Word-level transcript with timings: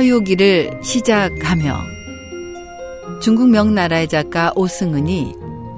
서유기를 0.00 0.80
시작하며 0.82 1.76
중국 3.20 3.50
명나라의 3.50 4.08
작가 4.08 4.50
오승은이 4.56 5.34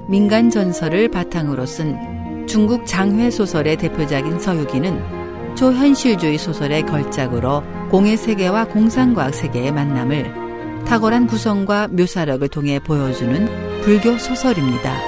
민간 0.07 0.49
전설을 0.49 1.09
바탕으로 1.09 1.65
쓴 1.65 2.47
중국 2.47 2.85
장회 2.85 3.29
소설의 3.29 3.75
대표작인 3.75 4.39
서유기는 4.39 5.55
초현실주의 5.55 6.37
소설의 6.37 6.85
걸작으로 6.85 7.63
공예 7.91 8.15
세계와 8.15 8.69
공상과학 8.69 9.35
세계의 9.35 9.73
만남을 9.73 10.85
탁월한 10.85 11.27
구성과 11.27 11.89
묘사력을 11.89 12.47
통해 12.47 12.79
보여주는 12.79 13.81
불교 13.81 14.17
소설입니다. 14.17 15.01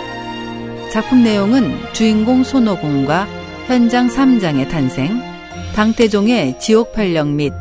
작품 0.92 1.24
내용은 1.24 1.74
주인공 1.94 2.44
손오공과 2.44 3.28
현장 3.68 4.10
3장의 4.10 4.70
탄생, 4.70 5.22
당태종의 5.74 6.60
지옥 6.60 6.92
팔령 6.92 7.38
및 7.38 7.54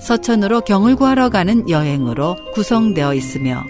서천으로 0.00 0.62
경을 0.62 0.96
구하러 0.96 1.28
가는 1.28 1.68
여행으로 1.68 2.36
구성되어 2.54 3.14
있으며 3.14 3.64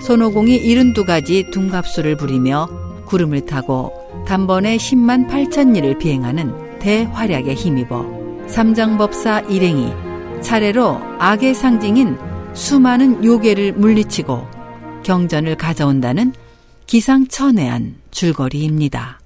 손오공이 0.00 0.60
72가지 0.62 1.50
둔갑수를 1.50 2.16
부리며 2.16 2.68
구름을 3.06 3.46
타고 3.46 3.92
단번에 4.26 4.76
10만 4.76 5.28
8천 5.28 5.72
리를 5.74 5.98
비행하는 5.98 6.78
대활약에 6.78 7.54
힘입어 7.54 8.46
삼장법사 8.46 9.40
일행이 9.40 9.92
차례로 10.42 11.00
악의 11.18 11.54
상징인 11.54 12.16
수많은 12.54 13.24
요괴를 13.24 13.74
물리치고 13.74 14.46
경전을 15.02 15.56
가져온다는 15.56 16.32
기상천외한 16.86 17.96
줄거리입니다. 18.10 19.20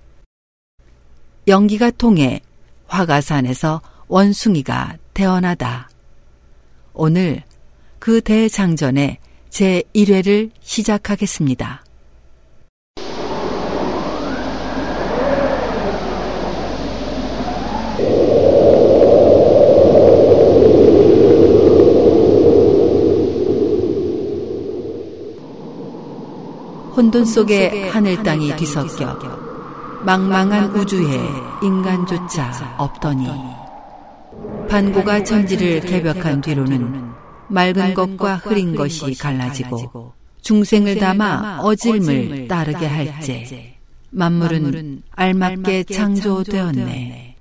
연기가 1.48 1.90
통해 1.90 2.40
화가산에서 2.86 3.80
원숭이가 4.08 4.96
태어나다. 5.14 5.91
오늘 6.94 7.42
그 7.98 8.20
대장전의 8.20 9.18
제1회를 9.50 10.50
시작하겠습니다. 10.60 11.84
혼돈 26.96 27.24
속에 27.24 27.88
하늘 27.88 28.22
땅이 28.22 28.54
뒤섞여 28.56 29.18
망망한 30.04 30.74
우주에 30.76 31.20
인간조차 31.62 32.76
없더니 32.78 33.61
반고가 34.72 35.22
천지를 35.22 35.80
개벽한 35.80 36.40
뒤로는 36.40 37.12
맑은 37.48 37.92
것과 37.92 38.36
흐린 38.36 38.74
것이 38.74 39.14
갈라지고 39.18 40.14
중생을 40.40 40.96
담아 40.96 41.60
어질물 41.60 42.48
따르게 42.48 42.86
할제 42.86 43.76
만물은 44.08 45.02
알맞게 45.10 45.84
창조되었네. 45.84 47.36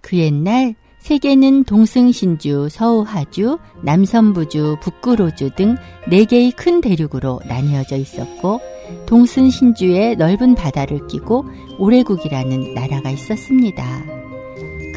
그 0.00 0.16
옛날 0.16 0.76
세계는 1.00 1.64
동승신주, 1.64 2.68
서우하주, 2.70 3.58
남선부주, 3.82 4.76
북구로주 4.82 5.50
등 5.56 5.76
네 6.08 6.24
개의 6.24 6.52
큰 6.52 6.80
대륙으로 6.80 7.40
나뉘어져 7.48 7.96
있었고 7.96 8.60
동승신주에 9.06 10.14
넓은 10.14 10.54
바다를 10.54 11.06
끼고 11.08 11.46
오래국이라는 11.78 12.74
나라가 12.74 13.10
있었습니다. 13.10 14.19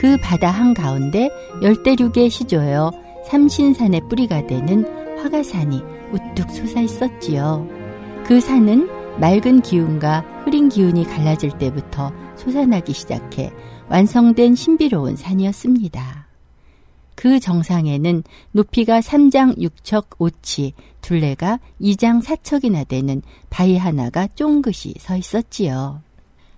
그 0.03 0.17
바다 0.17 0.51
한가운데 0.51 1.29
열대륙에 1.61 2.27
시조여 2.27 2.91
삼신산의 3.29 4.01
뿌리가 4.09 4.47
되는 4.47 4.83
화가산이 5.17 5.81
우뚝 6.11 6.51
솟아 6.51 6.81
있었지요. 6.81 7.65
그 8.25 8.41
산은 8.41 8.89
맑은 9.21 9.61
기운과 9.61 10.43
흐린 10.43 10.67
기운이 10.67 11.05
갈라질 11.05 11.57
때부터 11.57 12.11
솟아나기 12.35 12.91
시작해 12.91 13.53
완성된 13.87 14.55
신비로운 14.55 15.15
산이었습니다. 15.15 16.27
그 17.15 17.39
정상에는 17.39 18.23
높이가 18.51 18.99
3장 18.99 19.57
6척 19.57 20.17
5치, 20.17 20.73
둘레가 20.99 21.61
2장 21.79 22.21
4척이나 22.21 22.85
되는 22.85 23.21
바위 23.49 23.77
하나가 23.77 24.27
쫑긋이 24.27 24.95
서 24.99 25.15
있었지요. 25.15 26.01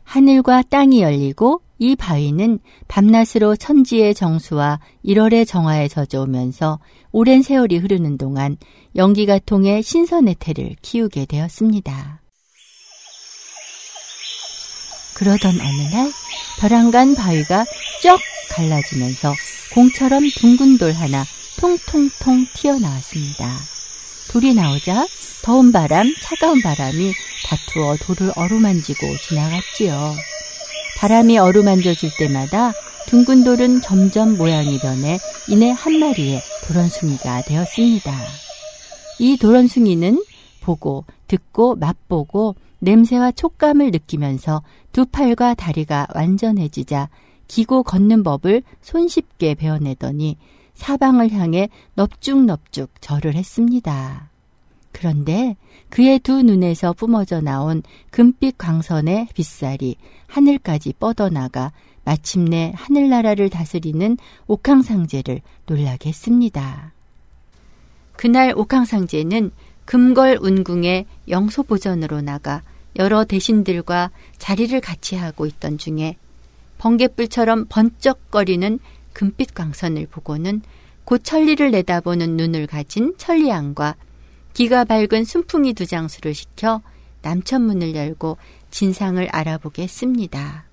하늘과 0.04 0.64
땅이 0.64 1.04
열리고 1.04 1.62
이 1.78 1.96
바위는 1.96 2.60
밤낮으로 2.88 3.56
천지의 3.56 4.16
정수와 4.16 4.80
1월의 5.04 5.48
정화에 5.48 5.88
젖어오면서 5.88 6.80
오랜 7.12 7.42
세월이 7.42 7.78
흐르는 7.78 8.18
동안 8.18 8.58
연기가 8.96 9.40
통해 9.40 9.82
신선의 9.82 10.36
태를 10.40 10.76
키우게 10.82 11.26
되었습니다. 11.26 12.22
그러던 15.16 15.52
어느 15.52 15.82
날 15.94 16.12
벼랑간 16.60 17.16
바위가 17.16 17.66
쩍 18.02 18.20
갈라지면서 18.52 19.34
공처럼 19.74 20.24
둥근 20.38 20.78
돌 20.78 20.92
하나 20.92 21.24
통통통 21.60 22.46
튀어나왔습니다. 22.54 23.58
돌이 24.32 24.54
나오자 24.54 25.06
더운 25.44 25.72
바람, 25.72 26.14
차가운 26.22 26.62
바람이 26.62 27.14
다투어 27.46 27.98
돌을 28.02 28.34
어루만지고 28.36 29.00
지나갔지요. 29.28 30.16
바람이 30.98 31.38
어루만져 31.38 31.94
줄 31.94 32.10
때마다 32.18 32.72
둥근 33.08 33.44
돌은 33.44 33.82
점점 33.82 34.38
모양이 34.38 34.80
변해 34.80 35.20
이내 35.50 35.70
한 35.70 36.00
마리의 36.00 36.42
도런숭이가 36.68 37.44
되었습니다. 37.44 38.12
이 39.20 39.38
도런숭이는 39.38 40.24
보고, 40.62 41.06
듣고, 41.28 41.76
맛보고, 41.76 42.56
냄새와 42.80 43.32
촉감을 43.32 43.92
느끼면서 43.92 44.64
두 44.92 45.06
팔과 45.06 45.54
다리가 45.54 46.08
완전해지자 46.14 47.10
기고 47.48 47.84
걷는 47.84 48.24
법을 48.24 48.64
손쉽게 48.82 49.56
배워내더니 49.56 50.38
사방을 50.74 51.32
향해 51.32 51.70
넙죽넙죽 51.96 53.02
절을 53.02 53.36
했습니다. 53.36 54.30
그런데 54.96 55.58
그의 55.90 56.20
두 56.20 56.42
눈에서 56.42 56.94
뿜어져 56.94 57.42
나온 57.42 57.84
금빛 58.12 58.58
광선의 58.58 59.28
빛살이 59.34 59.98
하늘까지 60.28 60.94
뻗어나가 60.94 61.74
마침내 62.06 62.72
하늘나라를 62.78 63.50
다스리는 63.50 64.18
옥황상제를 64.48 65.42
놀라게 65.66 66.08
했습니다. 66.10 66.94
그날 68.16 68.54
옥황상제는 68.56 69.52
금걸 69.84 70.38
운궁에 70.40 71.06
영소보전으로 71.28 72.22
나가 72.22 72.62
여러 72.96 73.26
대신들과 73.26 74.12
자리를 74.38 74.80
같이 74.80 75.18
하고 75.18 75.46
있던 75.46 75.78
중에 75.78 76.16
번개불처럼 76.78 77.66
번쩍거리는 77.68 78.80
금빛 79.12 79.56
광선을 79.56 80.08
보고는 80.08 80.62
곧 81.04 81.22
천리를 81.22 81.70
내다보는 81.70 82.38
눈을 82.38 82.66
가진 82.66 83.14
천리양과 83.18 83.96
기가 84.56 84.86
밝은 84.86 85.26
순풍이 85.26 85.74
두 85.74 85.86
장수를 85.86 86.34
시켜 86.34 86.82
남천문을 87.22 87.94
열고 87.94 88.38
진상을 88.72 89.28
알아보게 89.32 89.84
했습니다. 89.84 90.64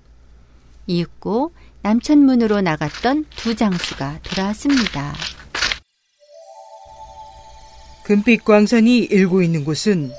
이윽고 0.87 1.51
남천문으로 1.81 2.61
나갔던 2.61 3.25
두 3.35 3.55
장수가 3.55 4.19
돌아왔습니다. 4.23 5.13
금빛 8.05 8.45
광산이 8.45 8.99
일고 8.99 9.41
있는 9.43 9.65
곳은 9.65 10.11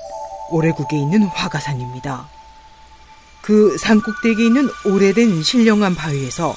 오래국에 0.51 0.95
있는 0.97 1.23
화가산입니다. 1.23 2.29
그 3.41 3.77
산꼭대기에 3.79 4.45
있는 4.45 4.69
오래된 4.85 5.41
신령한 5.41 5.95
바위에서 5.95 6.53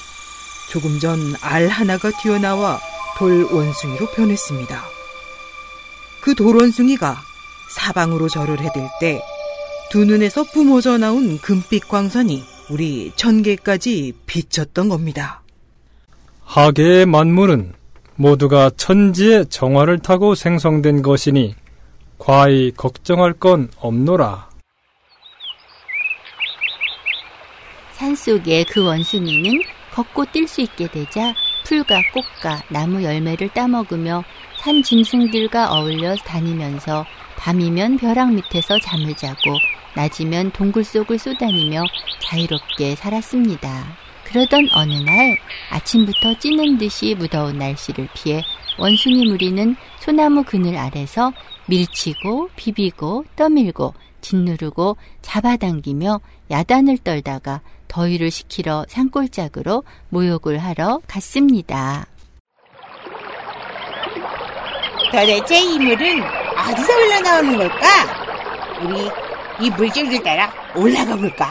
조금 0.71 0.99
전 0.99 1.35
알 1.41 1.67
하나가 1.67 2.11
튀어나와 2.21 2.79
돌 3.17 3.45
원숭이로 3.51 4.11
변했습니다. 4.11 4.83
그 6.21 6.35
돌원숭이가 6.35 7.17
사방으로 7.71 8.29
절을 8.29 8.59
해댈 8.59 8.87
때 8.99 9.21
두 9.89 10.05
눈에서 10.05 10.43
뿜어져 10.43 10.99
나온 10.99 11.39
금빛 11.39 11.87
광선이 11.87 12.43
우리 12.69 13.11
천계까지 13.15 14.13
비쳤던 14.27 14.87
겁니다. 14.87 15.41
하계의 16.43 17.07
만물은 17.07 17.73
모두가 18.15 18.69
천지의 18.77 19.47
정화를 19.47 19.97
타고 19.99 20.35
생성된 20.35 21.01
것이니 21.01 21.55
과히 22.19 22.71
걱정할 22.77 23.33
건 23.33 23.71
없노라. 23.77 24.47
산속에 27.93 28.65
그 28.65 28.83
원숭이는 28.85 29.63
걷고 29.91 30.25
뛸 30.25 30.47
수 30.47 30.61
있게 30.61 30.87
되자 30.87 31.33
풀과 31.65 31.99
꽃과 32.13 32.63
나무 32.69 33.03
열매를 33.03 33.49
따먹으며 33.49 34.23
산 34.59 34.83
짐승들과 34.83 35.71
어울려 35.71 36.17
다니면서 36.17 37.05
밤이면 37.37 37.97
벼락 37.97 38.33
밑에서 38.33 38.77
잠을 38.79 39.15
자고 39.15 39.37
낮이면 39.95 40.51
동굴 40.51 40.83
속을 40.83 41.17
쏘다니며 41.17 41.83
자유롭게 42.19 42.95
살았습니다. 42.97 43.87
그러던 44.25 44.67
어느 44.73 44.93
날 44.95 45.37
아침부터 45.71 46.39
찌는 46.39 46.77
듯이 46.77 47.15
무더운 47.15 47.57
날씨를 47.57 48.09
피해 48.13 48.43
원숭이 48.77 49.25
무리는 49.25 49.77
소나무 50.01 50.43
그늘 50.43 50.77
아래서 50.77 51.31
밀치고 51.67 52.49
비비고 52.57 53.25
떠밀고 53.37 53.93
짓누르고 54.19 54.97
잡아당기며 55.21 56.19
야단을 56.51 56.97
떨다가 56.97 57.61
더위를 57.87 58.29
식히러 58.29 58.85
산골짜기로 58.89 59.85
모욕을 60.09 60.59
하러 60.59 60.99
갔습니다. 61.07 62.07
도대체 65.11 65.59
이 65.59 65.79
물은 65.79 66.23
어디서 66.23 66.93
흘러나오는 66.93 67.57
걸까? 67.57 67.87
우리 68.81 69.09
이 69.59 69.69
물줄기 69.71 70.21
따라 70.23 70.51
올라가 70.75 71.15
볼까? 71.15 71.49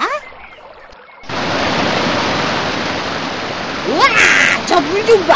우와! 3.89 4.67
저 4.67 4.81
물 4.81 5.05
좀 5.07 5.27
봐! 5.27 5.35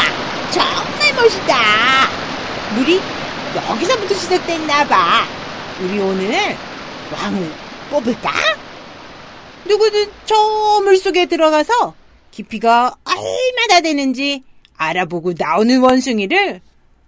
정말 0.51 1.13
멋있다! 1.15 1.55
물이 2.75 3.01
여기서부터 3.55 4.13
시작됐나 4.15 4.85
봐. 4.87 5.23
우리 5.81 5.99
오늘 5.99 6.55
왕을 7.11 7.51
뽑을까? 7.89 8.31
누구든 9.65 10.09
저 10.25 10.35
물속에 10.83 11.25
들어가서 11.25 11.93
깊이가 12.31 12.95
얼마나 13.03 13.81
되는지 13.81 14.43
알아보고 14.77 15.33
나오는 15.37 15.79
원숭이를 15.81 16.61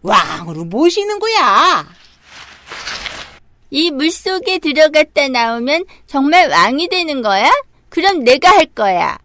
왕으로 0.05 0.65
모시는 0.65 1.19
거야. 1.19 1.85
이 3.71 3.91
물속에 3.91 4.59
들어갔다 4.59 5.27
나오면 5.27 5.85
정말 6.05 6.49
왕이 6.49 6.87
되는 6.87 7.21
거야? 7.21 7.49
그럼 7.89 8.23
내가 8.23 8.49
할 8.49 8.65
거야. 8.67 9.17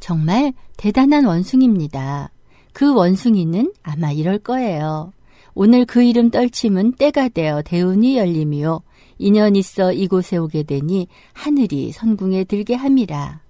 정말 0.00 0.52
대단한 0.76 1.24
원숭입니다. 1.24 2.30
그 2.72 2.92
원숭이는 2.92 3.72
아마 3.82 4.12
이럴 4.12 4.38
거예요. 4.38 5.12
오늘 5.54 5.86
그 5.86 6.02
이름 6.02 6.30
떨침은 6.30 6.92
때가 6.92 7.28
되어 7.28 7.62
대운이 7.62 8.18
열림이요. 8.18 8.82
인연 9.18 9.56
있어 9.56 9.92
이곳에 9.92 10.36
오게 10.36 10.64
되니 10.64 11.08
하늘이 11.32 11.92
선궁에 11.92 12.44
들게 12.44 12.74
함이라. 12.74 13.40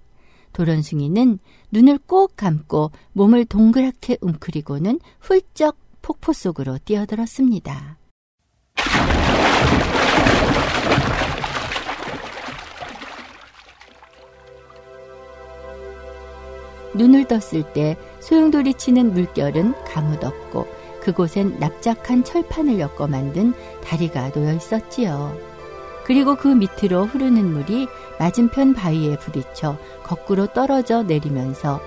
도런숭이는 0.53 1.39
눈을 1.73 1.99
꼭 2.07 2.35
감고 2.37 2.93
몸을 3.13 3.45
동그랗게 3.45 4.19
웅크리고는 4.21 5.01
훌쩍 5.21 5.77
폭포 6.07 6.33
속으로 6.33 6.79
뛰어들었습니다. 6.85 7.99
눈을 16.95 17.25
떴을 17.27 17.73
때 17.73 17.97
소용돌이 18.21 18.75
치는 18.75 19.15
물결은 19.15 19.75
가무덥고 19.85 20.69
그곳엔 21.01 21.59
납작한 21.59 22.23
철판을 22.23 22.79
엮어 22.79 23.09
만든 23.09 23.53
다리가 23.83 24.31
놓여 24.31 24.53
있었지요. 24.53 25.37
그리고 26.05 26.37
그 26.37 26.47
밑으로 26.47 27.07
흐르는 27.07 27.53
물이 27.53 27.89
맞은편 28.21 28.75
바위에 28.75 29.19
부딪혀 29.19 29.77
거꾸로 30.05 30.47
떨어져 30.47 31.03
내리면서 31.03 31.81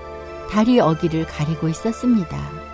다리 0.50 0.78
어기를 0.78 1.24
가리고 1.26 1.68
있었습니다. 1.68 2.69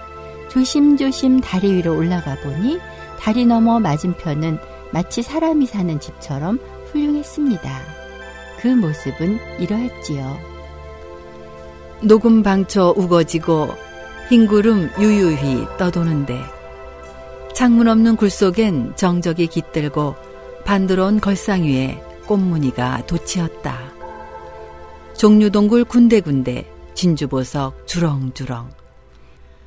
조심조심 0.57 1.41
다리 1.41 1.71
위로 1.71 1.95
올라가 1.99 2.35
보니 2.37 2.79
다리 3.21 3.45
너머 3.45 3.79
맞은편은 3.79 4.59
마치 4.91 5.21
사람이 5.23 5.67
사는 5.67 6.01
집처럼 6.01 6.59
훌륭했습니다. 6.87 7.71
그 8.61 8.69
모습은 8.69 9.39
이러했지요. 9.59 10.39
녹음 12.05 12.43
방초 12.43 12.95
우거지고 12.97 13.69
흰 14.31 14.47
구름 14.47 14.89
유유히 14.99 15.67
떠도는데 15.77 16.41
창문 17.55 17.87
없는 17.87 18.17
굴 18.17 18.31
속엔 18.31 18.97
정적이 18.97 19.49
깃들고 19.49 20.15
반드러운 20.65 21.21
걸상 21.21 21.65
위에 21.65 22.03
꽃무늬가 22.25 23.05
돋치었다. 23.07 23.79
종류동굴 25.19 25.85
군데군데 25.85 26.67
진주보석 26.95 27.87
주렁주렁 27.87 28.86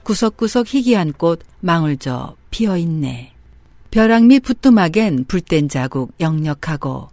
구석구석 0.09 0.73
희귀한 0.73 1.13
꽃 1.13 1.41
망울져 1.59 2.35
피어 2.49 2.77
있네. 2.77 3.31
벼락 3.91 4.25
밑 4.25 4.39
부뚜막엔 4.39 5.25
불댄 5.27 5.69
자국 5.69 6.13
역력하고 6.19 7.09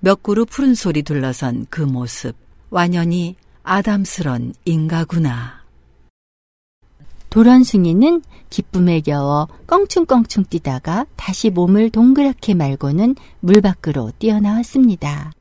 몇 0.00 0.22
그루 0.22 0.44
푸른 0.44 0.74
소리 0.74 1.02
둘러선 1.02 1.64
그 1.70 1.80
모습 1.80 2.36
완연히 2.68 3.36
아담스런 3.62 4.52
인가구나. 4.66 5.64
도런숭이는 7.30 8.20
기쁨에 8.50 9.00
겨워 9.00 9.48
껑충껑충 9.66 10.44
뛰다가 10.50 11.06
다시 11.16 11.48
몸을 11.48 11.88
동그랗게 11.88 12.52
말고는 12.52 13.16
물 13.40 13.62
밖으로 13.62 14.12
뛰어나왔습니다. 14.18 15.32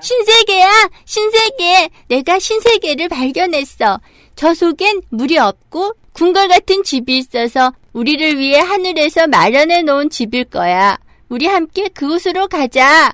신세계야! 0.00 0.90
신세계! 1.04 1.90
내가 2.08 2.38
신세계를 2.38 3.08
발견했어. 3.08 4.00
저 4.34 4.54
속엔 4.54 5.02
물이 5.10 5.38
없고 5.38 5.94
궁궐 6.12 6.48
같은 6.48 6.82
집이 6.82 7.18
있어서 7.18 7.72
우리를 7.92 8.38
위해 8.38 8.60
하늘에서 8.60 9.26
마련해 9.26 9.82
놓은 9.82 10.10
집일 10.10 10.44
거야. 10.44 10.98
우리 11.28 11.46
함께 11.46 11.88
그곳으로 11.88 12.48
가자. 12.48 13.12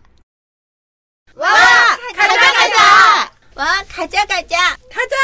와! 1.34 1.48
가자, 2.16 2.34
가자! 2.36 3.30
와, 3.54 3.66
가자, 3.88 4.24
가자. 4.26 4.76
가자! 4.90 5.16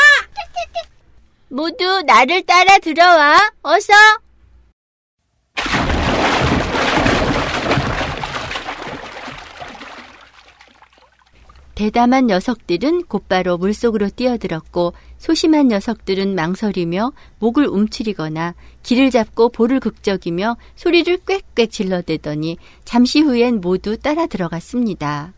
모두 1.49 2.03
나를 2.03 2.43
따라 2.43 2.79
들어와. 2.79 3.51
어서. 3.63 3.93
대담한 11.75 12.29
녀석들은 12.29 13.07
곧바로 13.07 13.57
물속으로 13.59 14.09
뛰어들었고 14.11 14.95
소심한 15.25 15.69
녀석들은 15.69 16.35
망설이며 16.35 17.13
목을 17.39 17.67
움츠리거나 17.67 18.55
길을 18.83 19.11
잡고 19.11 19.49
볼을 19.49 19.81
극적이며 19.81 20.59
소리를 20.77 21.17
꽥꽥 21.25 21.71
질러대더니 21.71 22.59
잠시 22.85 23.23
후엔 23.23 23.63
모두 23.63 23.97
따라 23.97 24.27
들어갔습니다. 24.27 25.33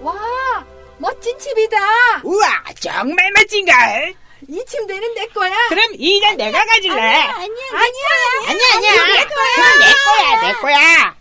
와, 0.00 0.64
멋진 0.96 1.38
집이다. 1.38 1.76
우와, 2.24 2.64
정말 2.80 3.30
멋진걸? 3.36 4.21
이 4.48 4.64
침대는 4.66 5.14
내 5.14 5.26
거야. 5.26 5.54
그럼 5.68 5.84
이건 5.98 6.36
내가 6.36 6.64
가질래. 6.64 6.94
아니야, 6.94 7.28
아니야, 7.38 8.08
아니야, 8.48 8.64
아니야. 8.74 9.06
내 9.06 9.24
거야. 9.24 9.78
내 9.78 9.92
거야, 10.02 10.42
내 10.42 10.52
거야. 10.60 11.16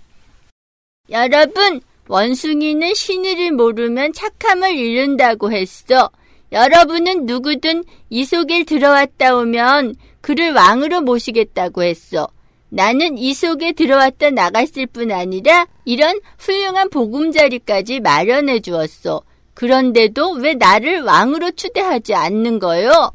여러분, 1.10 1.82
원숭이는 2.08 2.94
신의를 2.94 3.52
모르면 3.52 4.14
착함을 4.14 4.76
잃는다고 4.76 5.52
했어. 5.52 6.10
여러분은 6.52 7.26
누구든 7.26 7.84
이 8.10 8.26
속에 8.26 8.64
들어왔다 8.64 9.36
오면 9.36 9.96
그를 10.20 10.54
왕으로 10.54 11.02
모시겠다고 11.02 11.84
했어. 11.84 12.28
나는 12.70 13.18
이 13.18 13.34
속에 13.34 13.72
들어왔다 13.74 14.32
나갔을 14.32 14.88
뿐 14.88 15.12
아니라 15.12 15.68
이런 15.86 16.20
훌륭한 16.40 16.90
보금자리까지 16.90 18.00
마련해 18.02 18.62
주었어. 18.62 19.22
그런데도 19.54 20.32
왜 20.34 20.54
나를 20.54 21.02
왕으로 21.04 21.52
추대하지 21.52 22.16
않는 22.16 22.60
거요? 22.60 23.12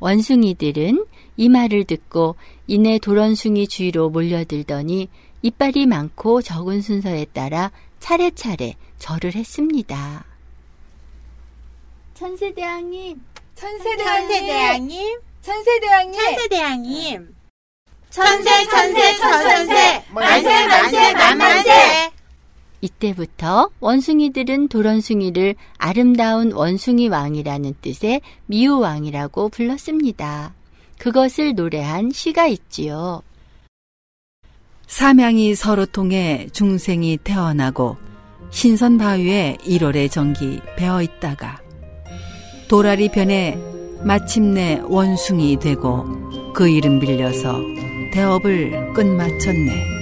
원숭이들은 0.00 1.06
이 1.36 1.48
말을 1.48 1.84
듣고 1.84 2.36
이내 2.66 2.98
도런숭이 2.98 3.68
주위로 3.68 4.10
몰려들더니 4.10 5.08
이빨이 5.42 5.86
많고 5.86 6.42
적은 6.42 6.82
순서에 6.82 7.26
따라 7.32 7.70
차례차례 8.00 8.74
절을 8.98 9.34
했습니다. 9.34 10.24
천세대왕님, 12.14 13.20
천세대왕님, 13.54 14.28
천세대왕님, 14.34 15.20
천세대왕님, 15.42 16.20
천세대왕님. 16.20 17.34
천세, 18.10 18.64
천세, 18.66 19.16
천천세, 19.16 20.04
만세, 20.10 20.66
만세, 20.66 21.12
만만세. 21.14 22.10
이때부터 22.84 23.70
원숭이들은 23.80 24.68
도런숭이를 24.68 25.54
아름다운 25.78 26.52
원숭이 26.52 27.08
왕이라는 27.08 27.74
뜻의 27.80 28.20
미우 28.46 28.78
왕이라고 28.80 29.48
불렀습니다. 29.48 30.54
그것을 30.98 31.54
노래한 31.54 32.10
시가 32.12 32.46
있지요. 32.46 33.22
삼양이 34.86 35.54
서로 35.54 35.86
통해 35.86 36.46
중생이 36.52 37.18
태어나고 37.24 37.96
신선 38.50 38.98
바위에 38.98 39.56
1월의 39.62 40.10
전기 40.10 40.60
배어 40.76 41.02
있다가 41.02 41.60
도라리 42.68 43.10
변에 43.10 43.58
마침내 44.04 44.80
원숭이 44.84 45.58
되고 45.58 46.04
그 46.52 46.68
이름 46.68 47.00
빌려서 47.00 47.60
대업을 48.12 48.92
끝마쳤네. 48.92 49.93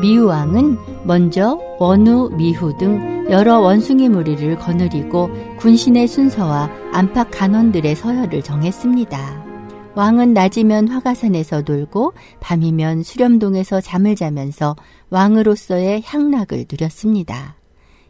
미우왕은 0.00 1.06
먼저 1.06 1.58
원우, 1.78 2.30
미후 2.36 2.76
등 2.76 3.26
여러 3.30 3.60
원숭이 3.60 4.08
무리를 4.08 4.56
거느리고 4.56 5.30
군신의 5.58 6.06
순서와 6.06 6.70
안팎 6.92 7.28
간원들의 7.30 7.96
서열을 7.96 8.42
정했습니다. 8.42 9.46
왕은 9.94 10.34
낮이면 10.34 10.88
화가산에서 10.88 11.62
놀고 11.62 12.12
밤이면 12.40 13.02
수렴동에서 13.02 13.80
잠을 13.80 14.14
자면서 14.14 14.76
왕으로서의 15.08 16.02
향락을 16.04 16.66
누렸습니다. 16.70 17.56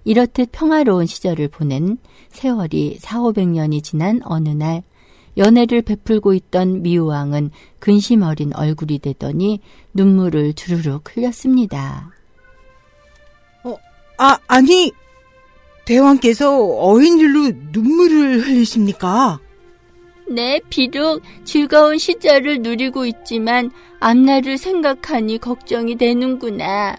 이렇듯 0.04 0.50
평화로운 0.50 1.06
시절을 1.06 1.48
보낸 1.48 1.98
세월이 2.30 2.98
4, 3.00 3.20
500년이 3.20 3.82
지난 3.84 4.20
어느 4.24 4.48
날 4.48 4.82
연애를 5.36 5.82
베풀고 5.82 6.34
있던 6.34 6.82
미우왕은 6.82 7.50
근심 7.78 8.22
어린 8.22 8.54
얼굴이 8.54 8.98
되더니 8.98 9.60
눈물을 9.94 10.54
주르륵 10.54 11.16
흘렸습니다. 11.16 12.10
어, 13.64 13.76
아, 14.18 14.38
아니, 14.46 14.92
대왕께서 15.84 16.78
어인일로 16.80 17.52
눈물을 17.72 18.40
흘리십니까? 18.40 19.40
네, 20.28 20.60
비록 20.68 21.22
즐거운 21.44 21.98
시절을 21.98 22.62
누리고 22.62 23.06
있지만 23.06 23.70
앞날을 24.00 24.58
생각하니 24.58 25.38
걱정이 25.38 25.96
되는구나. 25.96 26.96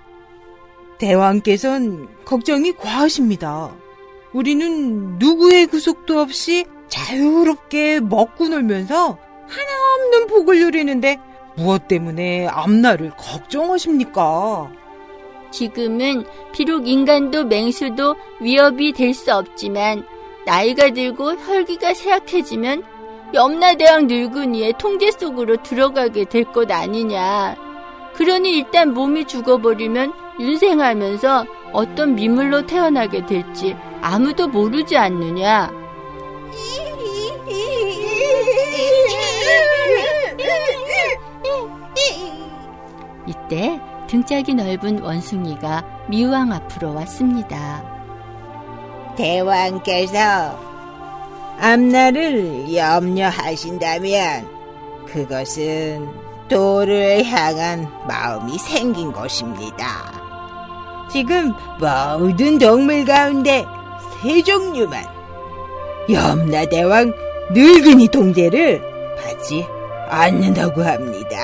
대왕께선 0.99 2.07
걱정이 2.23 2.71
과하십니다. 2.73 3.75
우리는 4.33 5.19
누구의 5.19 5.67
구속도 5.67 6.19
없이 6.19 6.65
자유롭게 6.89 7.99
먹고 8.01 8.47
놀면서 8.49 9.17
하나 9.47 9.71
없는 9.95 10.27
복을 10.27 10.59
누리는데 10.59 11.17
무엇 11.55 11.87
때문에 11.87 12.47
앞날을 12.47 13.11
걱정하십니까? 13.17 14.69
지금은 15.51 16.25
비록 16.53 16.87
인간도 16.87 17.45
맹수도 17.45 18.15
위협이 18.41 18.93
될 18.93 19.13
수 19.13 19.33
없지만 19.33 20.05
나이가 20.45 20.89
들고 20.91 21.35
혈기가 21.35 21.93
쇠약해지면 21.93 22.83
염라대왕 23.33 24.07
늙은이의 24.07 24.73
통제 24.77 25.11
속으로 25.11 25.61
들어가게 25.63 26.25
될 26.25 26.45
것 26.45 26.71
아니냐. 26.71 27.55
그러니 28.15 28.51
일단 28.57 28.93
몸이 28.93 29.25
죽어버리면 29.25 30.13
윤생하면서 30.39 31.45
어떤 31.73 32.15
미물로 32.15 32.65
태어나게 32.65 33.25
될지 33.25 33.75
아무도 34.01 34.47
모르지 34.47 34.95
않느냐. 34.95 35.71
이때 43.27 43.79
등짝이 44.07 44.53
넓은 44.53 44.99
원숭이가 44.99 45.83
미왕 46.09 46.51
앞으로 46.53 46.95
왔습니다. 46.95 47.83
대왕께서 49.17 50.57
앞날을 51.59 52.73
염려하신다면 52.73 54.47
그것은 55.07 56.07
도를 56.47 57.25
향한 57.25 57.87
마음이 58.07 58.57
생긴 58.57 59.11
것입니다. 59.11 60.13
지금 61.11 61.51
모든 61.79 62.57
동물 62.57 63.03
가운데 63.05 63.65
세 64.21 64.41
종류만 64.41 65.03
염라대왕 66.09 67.11
늙은이 67.51 68.07
동제를 68.09 68.81
받지 69.17 69.65
않는다고 70.09 70.83
합니다. 70.83 71.37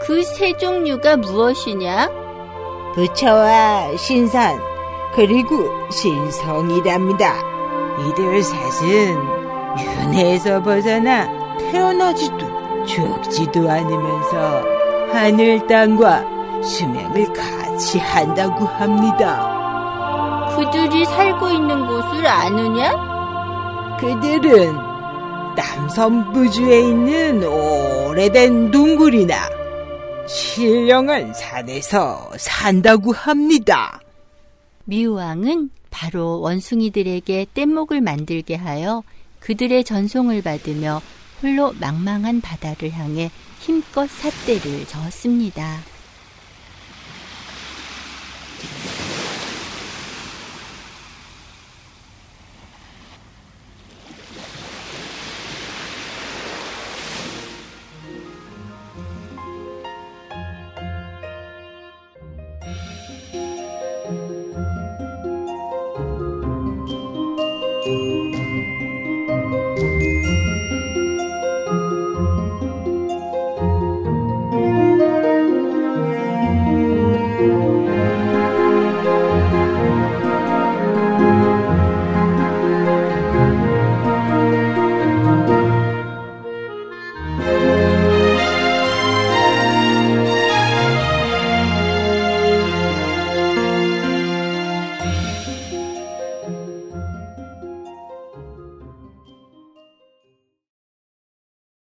그 0.00 0.22
세 0.24 0.52
종류가 0.56 1.16
무엇이냐? 1.18 2.08
부처와 2.94 3.96
신선 3.96 4.58
그리고 5.14 5.68
신성이랍니다. 5.90 7.34
이들 8.08 8.42
셋은 8.42 9.16
윤회에서 9.78 10.62
벗어나 10.62 11.28
태어나지도 11.70 12.86
죽지도 12.86 13.70
않으면서 13.70 14.62
하늘 15.12 15.66
땅과 15.66 16.62
수명을 16.62 17.32
같이 17.32 17.98
한다고 17.98 18.64
합니다. 18.66 19.56
그들이 20.56 21.04
살고 21.04 21.50
있는 21.50 21.86
곳을 21.86 22.26
아느냐? 22.26 23.96
그들은 24.00 24.76
남선부주에 25.56 26.80
있는 26.80 27.44
오래된 27.44 28.70
동굴이나 28.70 29.34
신령은 30.28 31.32
산에서 31.32 32.30
산다고 32.36 33.12
합니다. 33.12 34.00
미우왕은 34.84 35.70
바로 35.90 36.40
원숭이들에게 36.40 37.46
뗏목을 37.54 38.02
만들게 38.02 38.54
하여 38.54 39.02
그들의 39.40 39.84
전송을 39.84 40.42
받으며 40.42 41.00
홀로 41.42 41.72
망망한 41.80 42.42
바다를 42.42 42.90
향해 42.90 43.30
힘껏 43.60 44.08
삿대를 44.08 44.86
저었습니다. 44.86 45.78